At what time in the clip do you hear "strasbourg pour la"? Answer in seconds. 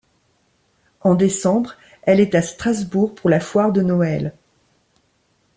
2.41-3.39